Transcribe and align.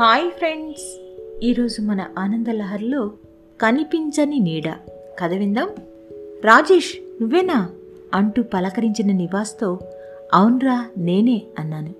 Hi 0.00 0.30
friends. 0.30 1.00
ఈరోజు 1.42 1.82
మన 1.82 2.04
ఆనందలహర్లో 2.18 3.10
కనిపించని 3.60 4.38
నీడ. 4.38 4.68
కథ 5.18 5.32
విందాం. 5.32 5.68
రాజేష్ 6.44 7.22
నువ్వేనా? 7.22 7.68
అంటూ 8.14 8.42
పలకరించిన 8.42 9.12
నివాస్తో 9.12 9.78
అవునరా 10.34 10.86
నేనే 10.98 11.42
అన్నాను. 11.58 11.94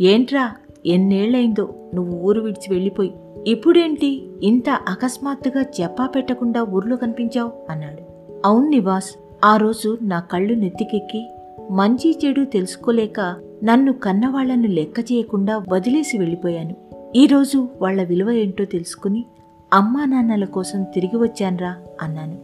ఏంట్రా 0.00 0.54
ఎన్నేళ్ళైందో 0.86 1.90
నువ్వు 1.94 2.18
ఊరు 2.18 2.40
విడిచి 2.40 2.74
వెళ్ళిపోయి. 2.74 3.14
ఇప్పుడేంటి? 3.46 4.28
ఇంత 4.42 4.70
అకస్మాత్తుగా 4.70 5.64
చెప్పా 5.80 6.06
పెట్టకుండా 6.06 6.62
ఊర్లో 6.62 6.96
కనిపించావు? 6.96 7.52
అన్నాడు. 7.70 8.02
అవును 8.46 8.68
నివాస్ 8.68 9.14
ఆ 9.44 9.56
రోజు 9.56 9.98
నా 10.02 10.20
కళ్ళు 10.20 10.54
నెత్తికెక్కి 10.54 11.28
మంచి 11.70 12.18
చెడు 12.24 12.44
తెలుసుకోలేక 12.44 13.36
నన్ను 13.64 13.92
కన్నవాళ్ళను 13.92 14.68
లెక్క 14.68 15.00
చేయకుండా 15.00 15.64
వదిలేసి 15.68 16.18
వెళ్ళిపోయాను. 16.18 16.76
ఈరోజు 17.16 17.68
వాళ్ళ 17.82 18.02
విలువ 18.02 18.30
ఏంటో 18.30 18.64
తెలుసుకుని 18.64 19.24
అమ్మా 19.72 20.04
నాన్నల 20.04 20.44
కోసం 20.44 20.82
తిరిగి 20.82 21.16
వచ్చాన్రా 21.16 21.76
అన్నాను. 22.02 22.38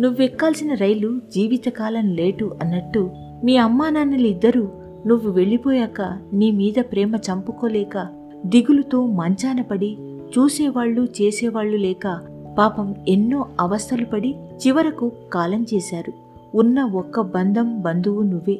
నువ్వెక్కాల్సిన 0.00 0.74
రైలు 0.74 1.20
జీవితకాలం 1.34 2.14
లేటు 2.14 2.56
అన్నట్టు 2.62 3.10
మీ 3.44 3.56
అమ్మా 3.56 3.90
నాన్నలు 3.90 4.26
ఇద్దరూ 4.26 4.68
నువ్వు 5.06 5.30
వెళ్ళిపోయాక 5.30 6.18
నీ 6.32 6.50
మీద 6.50 6.82
ప్రేమ 6.92 7.14
చంపుకోలేక 7.16 8.06
దిగులుతో 8.46 9.06
మంచాన 9.06 9.62
పడి 9.62 9.96
చూసేవాళ్ళు 10.38 11.08
చేసేవాళ్ళు 11.22 11.76
లేక 11.76 12.18
పాపం 12.58 12.94
ఎన్నో 13.08 13.46
అవస్థలు 13.60 14.04
పడి 14.04 14.34
చివరకు 14.66 15.12
కాలం 15.32 15.66
చేశారు. 15.74 16.12
ఉన్న 16.56 16.82
ఒక్క 16.82 17.20
బంధం 17.20 17.82
బంధువు 17.82 18.22
నువ్వే. 18.22 18.58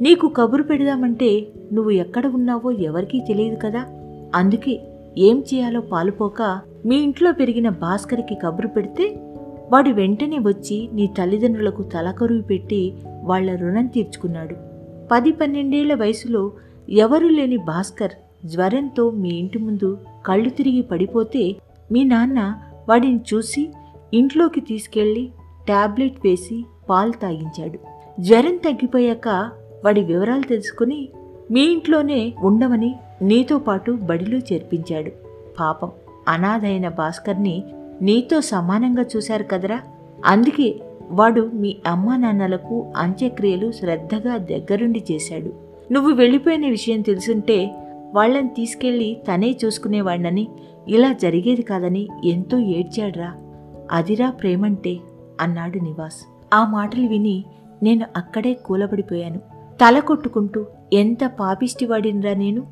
నీకు 0.00 0.28
కబురు 0.28 0.62
పెడదామంటే 0.62 1.46
నువ్వు 1.72 1.90
ఎక్కడ 1.90 2.26
ఉన్నావో 2.26 2.70
ఎవరికీ 2.70 3.20
తెలియదు 3.20 3.56
కదా? 3.56 3.84
అందుకే 4.34 4.80
ఏం 5.18 5.44
చేయాలో 5.54 5.80
పాలుపోక 5.80 6.60
మీ 6.86 6.96
ఇంట్లో 6.96 7.32
పెరిగిన 7.32 7.68
భాస్కర్కి 7.68 8.34
కబురు 8.34 8.68
పెడితే 8.68 9.10
వాడు 9.72 9.90
వెంటనే 9.90 10.38
వచ్చి 10.38 10.88
నీ 10.92 11.06
తల్లిదండ్రులకు 11.06 11.82
తలకరువు 11.82 12.42
పెట్టి 12.42 12.94
వాళ్ళ 13.22 13.56
రుణం 13.56 13.86
తీర్చుకున్నాడు. 13.86 14.56
పది 15.12 15.32
పన్నెండేళ్ళ 15.32 15.94
వయసులో 15.94 16.52
ఎవరూ 16.88 17.28
లేని 17.28 17.56
భాస్కర్ 17.56 18.46
జ్వరంతో 18.46 19.10
మీ 19.10 19.28
ఇంటి 19.28 19.58
ముందు 19.58 19.98
కళ్ళు 20.26 20.50
తిరిగి 20.50 20.82
పడిపోతే 20.82 21.56
మీ 21.92 22.04
నాన్న 22.04 22.54
వాడిని 22.88 23.20
చూసి 23.34 23.70
ఇంట్లోకి 24.14 24.60
తీసుకెళ్ళి 24.60 25.30
టాబ్లెట్ 25.68 26.18
వేసి 26.24 26.64
పాలు 26.90 27.12
తాగించాడు. 27.12 27.78
జ్వరం 28.20 28.56
తగ్గిపోయాక 28.56 29.28
వాడి 29.84 30.00
వివరాలు 30.00 30.42
తెలుసుకుని 30.42 31.08
మీ 31.50 31.60
ఇంట్లోనే 31.60 32.34
ఉండమని 32.38 32.96
నీతో 33.22 33.58
పాటు 33.58 33.92
బడిలో 33.92 34.38
చేర్పించాడు. 34.38 35.10
పాపం 35.60 35.90
అనాథైన 36.28 36.88
భాస్కర్ని 36.88 37.64
నీతో 38.02 38.40
సమానంగా 38.40 39.04
చూశారు 39.16 39.42
కదరా. 39.42 39.82
అందుకే 40.26 40.80
వాడు 41.10 41.50
మీ 41.54 41.76
అమ్మా 41.86 42.16
నాన్నలకు 42.16 42.92
అంత్యక్రియలు 42.96 43.72
శ్రద్ధగా 43.72 44.36
దగ్గరుండి 44.36 45.04
చేశాడు. 45.12 45.52
నువ్వు 45.92 46.10
వెళ్ళిపోయిన 46.12 46.68
విషయం 46.68 47.00
తెలుసుంటే 47.00 47.74
వాళ్ళని 48.14 48.48
తీసుకెళ్ళి 48.48 49.16
తనే 49.32 49.56
చూసుకునేవాడినని 49.64 50.48
ఇలా 50.88 51.12
జరిగేది 51.12 51.62
కాదని 51.62 52.08
ఎంతో 52.24 52.58
ఏడ్చాడ్రా. 52.58 53.34
అదిరా 53.92 54.30
ప్రేమంటే 54.30 54.96
అన్నాడు 55.40 55.78
నివాస్. 55.78 56.26
ఆ 56.54 56.66
మాటలు 56.66 57.08
విని 57.08 57.44
నేను 57.82 58.06
అక్కడే 58.16 58.54
కూలబడిపోయాను. 58.54 59.38
తల 59.80 59.98
కొట్టుకుంటూ 59.98 60.66
ఎంత 60.92 61.18
పాపిష్టివాడినరా 61.26 62.34
నేను? 62.34 62.66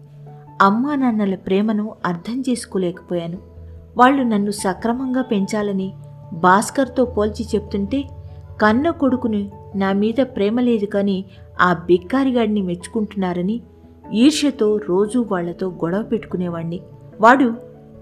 అమ్మా 0.63 0.95
నాన్నల 0.95 1.35
ప్రేమను 1.35 1.95
అర్థం 2.07 2.41
చేసుకోలేకపోయాను. 2.51 3.39
వాళ్ళు 3.97 4.23
నన్ను 4.23 4.51
సక్రమంగా 4.51 5.23
పెంచాలని 5.23 5.93
భాస్కర్తో 6.33 7.05
పోల్చి 7.05 7.47
చెప్తుంటే 7.55 8.03
కన్న 8.63 8.91
కొడుకుని 8.91 9.51
నా 9.77 9.93
మీద 9.93 10.23
ప్రేమ 10.23 10.61
లేదు 10.61 10.87
కానీ 10.87 11.25
ఆ 11.61 11.73
బిక్కారిగాడిని 11.73 12.63
మెచ్చుకుంటున్నారని 12.63 13.61
ఈర్ష్యతో 14.13 14.77
రోజూ 14.77 15.27
వాళ్ళతో 15.33 15.69
గొడవ 15.69 16.03
పెట్టుకునేవాణ్ణి. 16.03 16.81
వాడు 17.21 17.55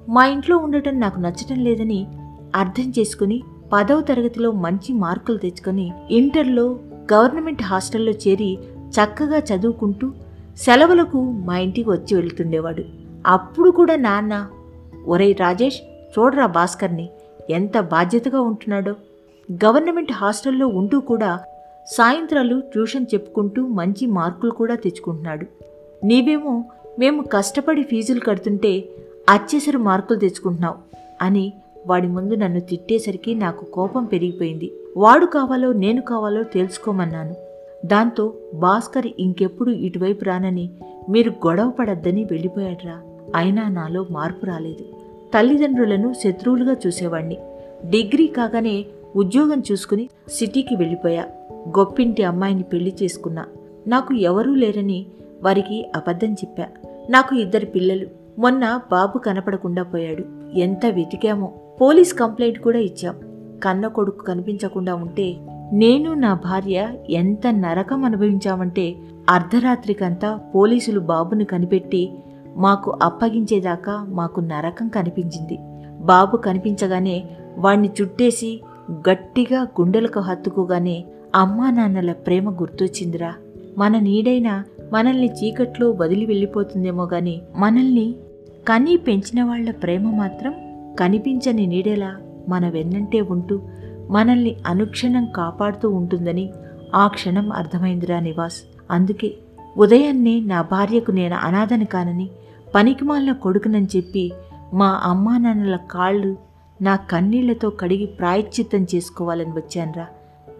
మా 0.09 0.27
ఇంట్లో 0.27 0.57
ఉండటం 0.57 1.01
నాకు 1.01 1.21
నచ్చటం 1.21 1.65
లేదని 1.65 2.07
అర్థం 2.55 2.93
చేసుకుని 2.99 3.43
పదవ 3.73 4.01
తరగతిలో 4.01 4.51
మంచి 4.51 4.93
మార్కులు 4.93 5.37
తెచ్చుకొని 5.37 5.93
ఇంటర్లో 6.11 6.79
గవర్నమెంట్ 7.13 7.63
హాస్టల్లో 7.63 8.13
చేరి 8.13 8.59
చక్కగా 8.93 9.39
చదువుకుంటూ 9.39 10.13
సెలవులకు 10.57 11.21
మా 11.23 11.59
ఇంటికి 11.59 11.91
వచ్చి 11.91 12.15
వెళ్తుండేవాడు. 12.15 12.85
అప్పుడు 13.27 13.71
కూడా 13.71 13.97
నాన్న 13.97 14.47
ఒరేయ్ 15.07 15.37
రాజేష్ 15.41 15.81
చూడరా 16.19 16.47
భాస్కర్ని 16.47 17.09
ఎంత 17.51 17.79
బాధ్యతగా 17.81 18.41
ఉంటున్నాడో. 18.41 18.95
గవర్నమెంట్ 19.65 20.13
హాస్టల్లో 20.13 20.67
ఉంటూ 20.67 21.01
కూడా 21.01 21.41
సాయంత్రాలు 21.87 22.61
ట్యూషన్ 22.61 23.07
చెప్పుకుంటూ 23.15 23.67
మంచి 23.67 24.07
మార్కులు 24.07 24.51
కూడా 24.51 24.75
తెచ్చుకుంటున్నాడు. 24.75 25.47
నీవేమో 26.05 26.65
మేము 26.99 27.23
కష్టపడి 27.23 27.83
ఫీజులు 27.83 28.21
కడుతుంటే 28.21 28.85
అచ్చేసరి 29.31 29.77
మార్కులు 29.77 30.19
తెచ్చుకుంటున్నావు 30.19 30.75
అని 31.23 31.53
వాడి 31.87 32.09
ముందు 32.09 32.35
నన్ను 32.35 32.61
తిట్టేసరికి 32.61 33.35
నాకు 33.35 33.65
కోపం 33.65 34.05
పెరిగిపోయింది. 34.05 34.73
వాడు 34.97 35.27
కావాలో 35.27 35.73
నేను 35.73 36.03
కావాలో 36.03 36.43
తెలుసుకోమన్నాను. 36.43 37.35
దాంతో 37.87 38.35
భాస్కర్ 38.55 39.07
ఇంకెప్పుడు 39.19 39.71
ఇటువైపు 39.71 40.25
రానని 40.25 40.71
మీరు 41.09 41.31
గొడవ 41.31 41.71
పడద్దని 41.71 42.25
వెళ్ళిపోయాడ్రా. 42.25 43.01
అయినా 43.37 43.69
నాలో 43.69 44.07
మార్పు 44.11 44.47
రాలేదు. 44.47 44.85
తల్లిదండ్రులను 45.35 46.13
శత్రువులుగా 46.13 46.77
చూసేవాణ్ణి. 46.87 47.39
డిగ్రీ 47.85 48.27
కాగానే 48.27 48.85
ఉద్యోగం 49.17 49.63
చూసుకుని 49.73 50.09
సిటీకి 50.29 50.77
వెళ్ళిపోయా. 50.77 51.23
గొప్పింటి 51.53 52.23
అమ్మాయిని 52.23 52.63
పెళ్ళి 52.63 52.95
చేసుకున్నా. 53.03 53.47
నాకు 53.87 54.15
ఎవరూ 54.15 54.55
లేరని 54.55 55.07
వారికి 55.43 55.93
అబద్ధం 55.97 56.33
చెప్పా. 56.33 56.67
నాకు 57.11 57.37
ఇద్దరు 57.37 57.67
పిల్లలు. 57.67 58.07
మొన్న 58.39 58.81
బాబు 58.91 59.19
కనపడకుండా 59.19 59.83
పోయాడు. 59.83 60.25
ఎంత 60.59 60.87
వెతికామో. 60.87 61.53
పోలీస్ 61.81 62.15
కంప్లైంట్ 62.15 62.59
కూడా 62.59 62.79
ఇచ్చాం. 62.79 63.15
కన్న 63.65 63.87
కొడుకు 63.87 64.25
కనిపించకుండా 64.25 64.95
ఉంటే 64.95 65.37
నేను 65.73 66.15
నా 66.15 66.35
భార్య 66.35 66.89
ఎంత 67.11 67.47
నరకం 67.47 68.05
అనుభవించామంటే 68.05 68.95
అర్ధరాత్రికంతా 69.31 70.41
పోలీసులు 70.55 71.01
బాబును 71.01 71.45
కనిపెట్టి 71.45 72.13
మాకు 72.57 72.99
అప్పగించేదాకా 73.03 74.07
మాకు 74.09 74.41
నరకం 74.41 74.89
కనిపించింది. 74.89 75.59
బాబు 76.01 76.37
కనిపించగానే 76.37 77.25
వాణ్ణి 77.59 77.91
చుట్టేసి 78.03 78.61
గట్టిగా 78.93 79.63
గుండెలకు 79.63 80.21
హత్తుకోగానే 80.21 81.05
అమ్మా 81.35 81.71
నాన్నల 81.71 82.13
ప్రేమ 82.13 82.51
గుర్తొచ్చిందిరా. 82.51 83.35
మన 83.79 83.99
నీడైనా 83.99 84.65
మనల్ని 84.93 85.27
చీకట్లో 85.27 85.91
వదిలి 85.91 86.27
వెళ్ళిపోతుందేమో 86.27 87.05
గాని 87.05 87.43
మనల్ని 87.57 88.15
కనీ 88.69 88.97
పెంచిన 88.97 89.45
వాళ్ళ 89.45 89.71
ప్రేమ 89.71 90.11
మాత్రం 90.11 90.55
కనిపించని 91.01 91.67
నీడేలా 91.67 92.17
మన 92.49 92.69
వెన్నంటే 92.69 93.21
ఉంటూ 93.21 93.61
మనల్ని 94.13 94.57
అనుక్షణం 94.67 95.27
కాపాడుతూ 95.37 95.91
ఉంటుందని 95.91 96.53
ఆ 96.95 97.07
క్షణం 97.07 97.53
అర్థమైందిరా 97.53 98.21
నివాస్. 98.21 98.63
అందుకే 98.91 99.35
ఉదయాన్నే 99.77 100.41
నా 100.41 100.63
భార్యకు 100.63 101.11
నేను 101.11 101.37
అనాథని 101.37 101.85
కానని 101.85 102.31
పనికిమాలిన 102.75 103.33
కొడుకునని 103.33 103.89
చెప్పి 103.97 104.33
మా 104.75 105.01
అమ్మా 105.03 105.39
నాన్నల 105.39 105.79
కాళ్ళు 105.91 106.37
నా 106.83 106.97
కన్నీళ్ళతో 106.97 107.71
కడిగి 107.71 108.07
ప్రాయశ్చిత్తం 108.07 108.87
చేసుకోవాలని 108.95 109.51
వచ్చానురా. 109.51 110.07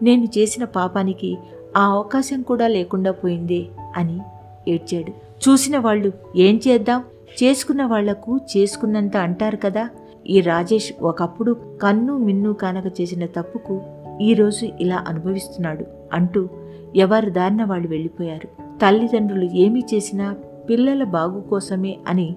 నేను 0.03 0.23
చేసిన 0.23 0.63
పాపానికి 0.63 1.37
ఆ 1.77 1.81
అవకాశం 1.85 2.41
కూడా 2.41 2.67
లేకుండా 2.67 3.11
పోయిందే 3.11 3.65
అని 3.95 4.19
ఏడ్చాడు. 4.67 5.11
చూసిన 5.49 5.77
వాళ్ళు 5.77 6.13
ఏం 6.35 6.61
చేద్దాం? 6.67 7.03
చేసుకున్న 7.43 7.85
వాళ్ళకు 7.85 8.39
చేసుకున్నంత 8.57 9.17
అంటారు 9.17 9.57
కదా? 9.57 9.89
ఈ 10.27 10.41
రాజేష్ 10.41 10.93
ఒకప్పుడు 11.01 11.57
కన్ను 11.81 12.17
మిన్ను 12.17 12.53
కానక 12.53 13.01
చేసిన 13.01 13.25
తప్పుకు 13.25 13.81
ఈరోజు 14.21 14.65
ఇలా 14.65 15.03
అనుభవిస్తున్నాడు 15.07 15.85
అంటూ 16.13 16.49
ఎవరి 16.95 17.31
దారిన 17.31 17.63
వాళ్ళు 17.63 17.87
వెళ్ళిపోయారు. 17.87 18.47
తల్లిదండ్రులు 18.79 19.43
ఏమి 19.43 19.83
చేసినా 19.93 20.35
పిల్లల 20.69 21.03
బాగు 21.03 21.41
కోసమే 21.41 21.97
అని 22.07 22.35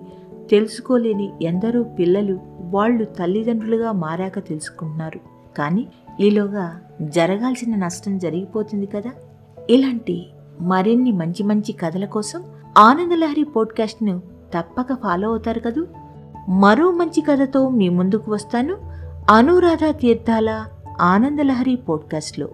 తెలుసుకోలేని 0.50 1.30
ఎందరో 1.42 1.82
పిల్లలు 1.82 2.38
వాళ్ళు 2.60 3.04
తల్లిదండ్రులుగా 3.04 3.92
మారాక 3.92 4.38
తెలుసుకుంటున్నారు. 4.38 5.20
కానీ 5.58 5.86
ఈలోగా 6.20 6.80
జరగాల్సిన 7.02 7.76
నష్టం 7.76 8.18
జరిగిపోతుంది 8.18 8.86
కదా? 8.86 9.10
ఇలాంటి 9.70 10.26
మరిన్ని 10.60 11.12
మంచి 11.12 11.42
మంచి 11.42 11.72
కథల 11.72 12.04
కోసం 12.04 12.42
ఆనందలహరి 12.78 13.44
పోడ్కాస్ట్ను 13.44 14.18
తప్పక 14.58 14.86
ఫాలో 14.92 15.28
అవుతారు 15.28 15.60
కదూ? 15.60 15.86
మరో 16.48 16.90
మంచి 16.90 17.20
కథతో 17.20 17.68
మీ 17.68 17.88
ముందుకు 17.88 18.32
వస్తాను. 18.32 18.76
అనురాధ 19.30 19.84
తీర్థాల 19.90 20.64
ఆనందలహరి 21.00 21.76
పోడ్కాస్ట్లో. 21.76 22.48